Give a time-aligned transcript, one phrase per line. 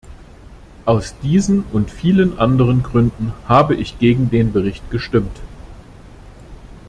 [0.85, 5.39] Aus diesen und vielen anderen Gründen habe ich gegen den Bericht gestimmt.